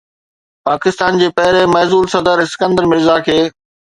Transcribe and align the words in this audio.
پاڪستان 0.69 1.19
جي 1.19 1.27
پهرين 1.39 1.69
معزول 1.73 2.07
صدر 2.13 2.37
اسڪندر 2.47 2.83
مرزا 2.93 3.17
کي 3.29 3.37